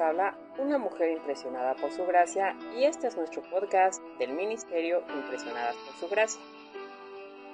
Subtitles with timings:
[0.00, 5.76] Habla una mujer impresionada por su gracia y este es nuestro podcast del Ministerio Impresionadas
[5.76, 6.40] por su gracia.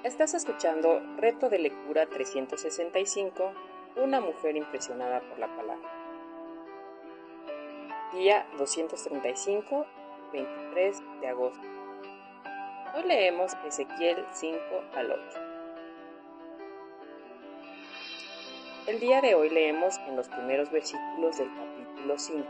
[0.03, 3.51] Estás escuchando Reto de Lectura 365,
[3.97, 5.87] una mujer impresionada por la palabra.
[8.13, 9.85] Día 235,
[10.33, 11.67] 23 de agosto.
[12.95, 14.59] Hoy leemos Ezequiel 5
[14.95, 15.50] al 8.
[18.87, 22.43] El día de hoy leemos en los primeros versículos del capítulo 5,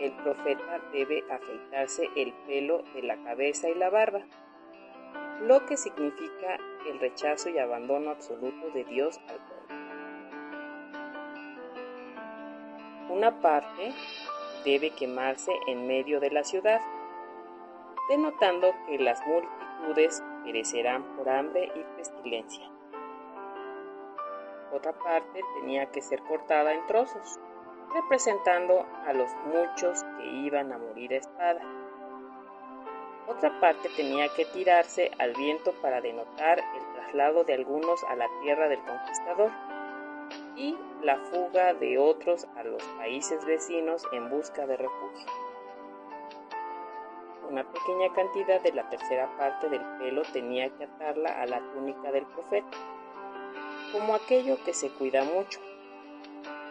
[0.00, 4.22] el profeta debe afeitarse el pelo de la cabeza y la barba,
[5.42, 6.56] lo que significa
[6.88, 9.76] el rechazo y abandono absoluto de Dios al pueblo.
[13.10, 13.92] Una parte
[14.64, 16.80] debe quemarse en medio de la ciudad,
[18.08, 22.70] denotando que las multitudes perecerán por hambre y pestilencia
[24.76, 27.38] otra parte tenía que ser cortada en trozos,
[27.94, 31.60] representando a los muchos que iban a morir a espada.
[33.26, 38.28] Otra parte tenía que tirarse al viento para denotar el traslado de algunos a la
[38.42, 39.50] tierra del conquistador
[40.54, 45.26] y la fuga de otros a los países vecinos en busca de refugio.
[47.50, 52.12] Una pequeña cantidad de la tercera parte del pelo tenía que atarla a la túnica
[52.12, 52.76] del profeta
[53.92, 55.60] como aquello que se cuida mucho,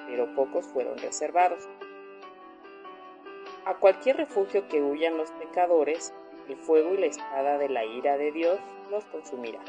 [0.08, 1.68] pero pocos fueron reservados.
[3.66, 6.14] A cualquier refugio que huyan los pecadores,
[6.48, 8.60] el fuego y la espada de la ira de Dios
[8.92, 9.60] los consumirá.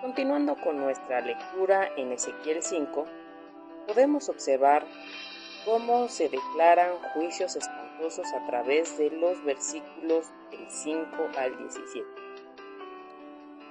[0.00, 3.06] Continuando con nuestra lectura en Ezequiel 5,
[3.88, 4.86] podemos observar
[5.64, 11.06] cómo se declaran juicios espantosos a través de los versículos del 5
[11.36, 12.25] al 17.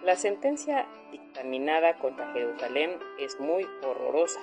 [0.05, 4.39] La sentencia dictaminada contra Jerusalén es muy horrorosa.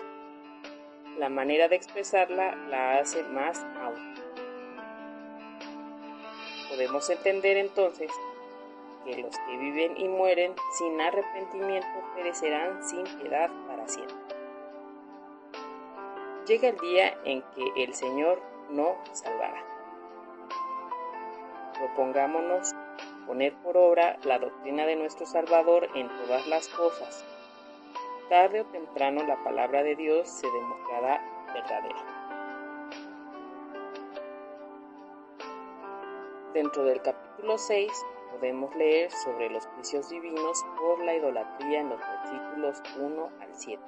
[1.20, 4.14] La manera de expresarla la hace más aún.
[6.68, 8.10] Podemos entender entonces
[9.04, 14.16] que los que viven y mueren sin arrepentimiento perecerán sin piedad para siempre.
[16.48, 19.62] Llega el día en que el Señor no salvará.
[21.78, 22.74] Propongámonos
[23.26, 27.24] poner por obra la doctrina de nuestro Salvador en todas las cosas.
[28.28, 31.20] Tarde o temprano la palabra de Dios se demostrará
[31.52, 32.22] verdadera.
[36.54, 37.90] Dentro del capítulo 6
[38.32, 43.82] podemos leer sobre los juicios divinos por la idolatría en los versículos 1 al 7.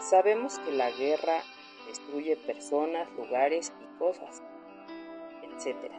[0.00, 1.42] Sabemos que la guerra
[1.86, 4.42] destruye personas, lugares y cosas,
[5.42, 5.90] etc.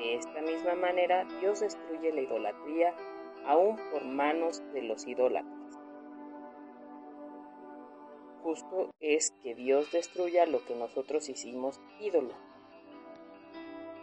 [0.00, 2.94] De esta misma manera, Dios destruye la idolatría
[3.44, 5.78] aún por manos de los idólatras.
[8.42, 12.32] Justo es que Dios destruya lo que nosotros hicimos ídolo.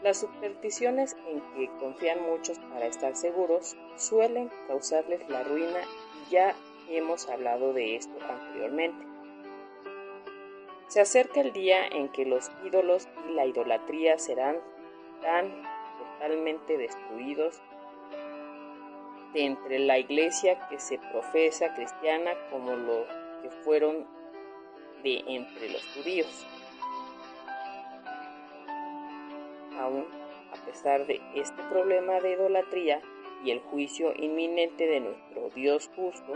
[0.04, 5.80] Las supersticiones en que confían muchos para estar seguros suelen causarles la ruina
[6.28, 6.56] y ya
[6.90, 9.04] hemos hablado de esto anteriormente.
[10.90, 14.58] Se acerca el día en que los ídolos y la idolatría serán
[15.24, 15.77] tan
[16.18, 17.62] totalmente destruidos
[19.34, 23.06] de entre la iglesia que se profesa cristiana como lo
[23.42, 24.08] que fueron
[25.04, 26.48] de entre los judíos.
[29.80, 30.06] Aún
[30.52, 33.02] a pesar de este problema de idolatría
[33.44, 36.34] y el juicio inminente de nuestro Dios justo,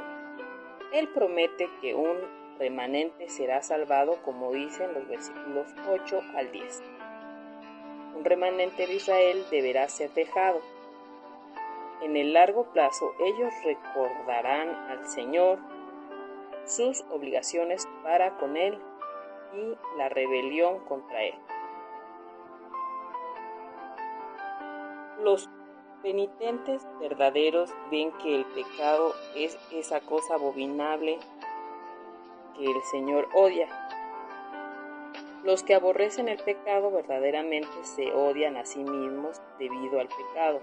[0.93, 2.17] Él promete que un
[2.59, 7.00] remanente será salvado como dicen los versículos 8 al 10
[8.21, 10.59] un remanente de Israel deberá ser dejado.
[12.03, 15.57] En el largo plazo ellos recordarán al Señor
[16.65, 18.77] sus obligaciones para con Él
[19.55, 21.33] y la rebelión contra Él.
[25.23, 25.49] Los
[26.03, 31.17] penitentes verdaderos ven que el pecado es esa cosa abominable
[32.55, 33.67] que el Señor odia
[35.43, 40.61] los que aborrecen el pecado verdaderamente se odian a sí mismos debido al pecado.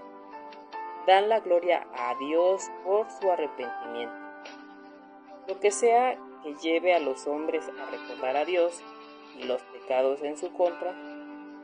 [1.05, 4.15] Dan la gloria a Dios por su arrepentimiento.
[5.47, 8.81] Lo que sea que lleve a los hombres a recordar a Dios
[9.37, 10.93] y los pecados en su contra,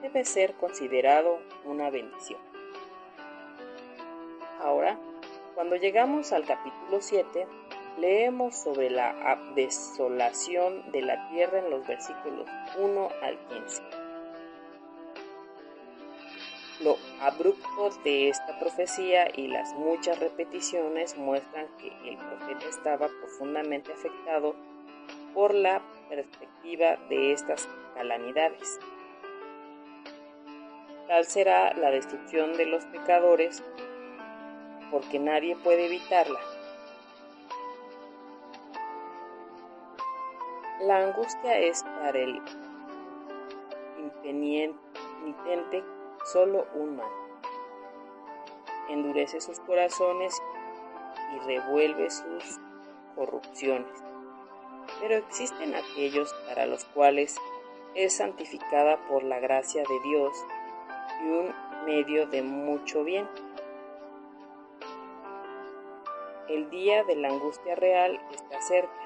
[0.01, 2.39] debe ser considerado una bendición.
[4.61, 4.97] Ahora,
[5.53, 7.47] cuando llegamos al capítulo 7,
[7.97, 12.47] Leemos sobre la desolación de la tierra en los versículos
[12.77, 13.83] 1 al 15.
[16.81, 23.93] Lo abrupto de esta profecía y las muchas repeticiones muestran que el profeta estaba profundamente
[23.93, 24.55] afectado
[25.33, 28.79] por la perspectiva de estas calamidades.
[31.07, 33.63] Tal será la destrucción de los pecadores
[34.91, 36.39] porque nadie puede evitarla.
[40.85, 42.39] La angustia es para el
[43.97, 45.83] impenitente
[46.31, 47.09] solo un mal.
[48.89, 50.39] Endurece sus corazones
[51.33, 52.59] y revuelve sus
[53.15, 53.97] corrupciones.
[54.99, 57.35] Pero existen aquellos para los cuales
[57.95, 60.37] es santificada por la gracia de Dios
[61.23, 61.51] y un
[61.87, 63.27] medio de mucho bien.
[66.47, 69.04] El día de la angustia real está cerca.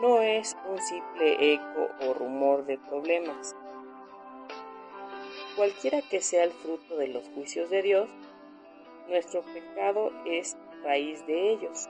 [0.00, 3.54] No es un simple eco o rumor de problemas.
[5.56, 8.08] Cualquiera que sea el fruto de los juicios de Dios,
[9.08, 11.86] nuestro pecado es raíz de ellos.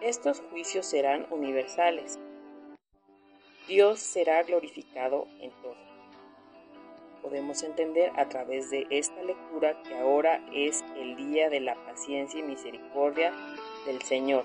[0.00, 2.18] Estos juicios serán universales.
[3.68, 5.76] Dios será glorificado en todo.
[7.22, 12.40] Podemos entender a través de esta lectura que ahora es el día de la paciencia
[12.40, 13.32] y misericordia
[13.86, 14.44] del Señor,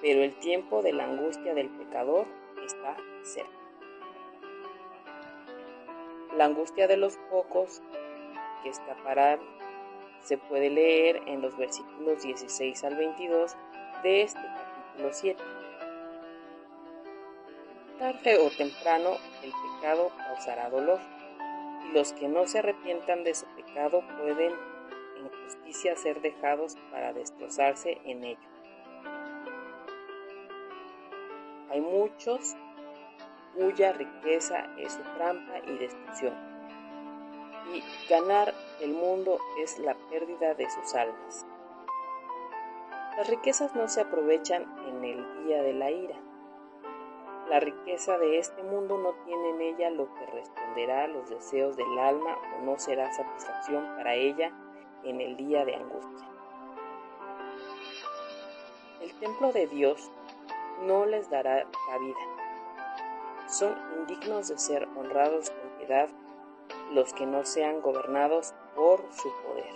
[0.00, 2.26] pero el tiempo de la angustia del pecador
[2.64, 3.50] está cerca.
[6.36, 7.82] La angustia de los pocos
[8.62, 9.40] que escaparán
[10.24, 13.56] se puede leer en los versículos 16 al 22
[14.02, 15.42] de este capítulo 7.
[17.98, 19.10] Tarde o temprano
[19.42, 20.98] el pecado causará dolor,
[21.86, 24.52] y los que no se arrepientan de su pecado pueden
[25.18, 28.53] en justicia ser dejados para destrozarse en ello.
[31.74, 32.54] Hay muchos
[33.56, 36.32] cuya riqueza es su trampa y destrucción,
[37.74, 41.44] y ganar el mundo es la pérdida de sus almas.
[43.16, 46.14] Las riquezas no se aprovechan en el día de la ira.
[47.48, 51.76] La riqueza de este mundo no tiene en ella lo que responderá a los deseos
[51.76, 54.52] del alma o no será satisfacción para ella
[55.02, 56.28] en el día de angustia.
[59.00, 60.12] El templo de Dios
[60.86, 62.18] no les dará cabida.
[63.48, 66.08] Son indignos de ser honrados con piedad
[66.92, 69.74] los que no sean gobernados por su poder.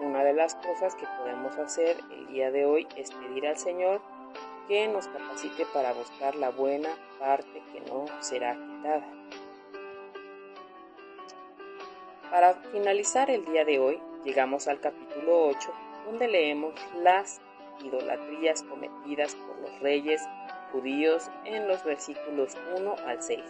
[0.00, 4.00] Una de las cosas que podemos hacer el día de hoy es pedir al Señor
[4.68, 9.06] que nos capacite para buscar la buena parte que no será quitada.
[12.30, 15.72] Para finalizar el día de hoy, llegamos al capítulo 8,
[16.06, 17.40] donde leemos las
[17.82, 20.22] idolatrías cometidas por los reyes
[20.72, 23.40] judíos en los versículos 1 al 6.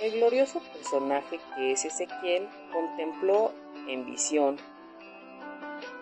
[0.00, 3.52] El glorioso personaje que es Ezequiel contempló
[3.86, 4.56] en visión,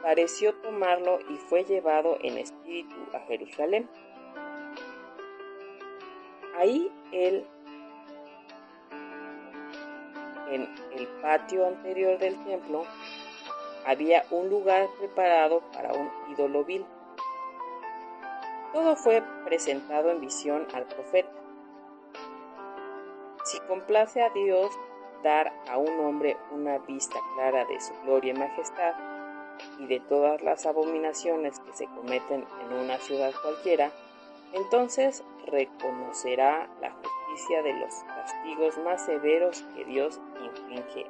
[0.02, 3.88] pareció tomarlo y fue llevado en espíritu a Jerusalén.
[6.56, 7.46] Ahí él,
[10.50, 12.84] en el patio anterior del templo,
[13.84, 16.84] había un lugar preparado para un ídolo vil.
[18.72, 21.30] Todo fue presentado en visión al profeta.
[23.44, 24.70] Si complace a Dios
[25.22, 28.94] dar a un hombre una vista clara de su gloria y majestad
[29.78, 33.90] y de todas las abominaciones que se cometen en una ciudad cualquiera,
[34.52, 41.09] entonces reconocerá la justicia de los castigos más severos que Dios inflige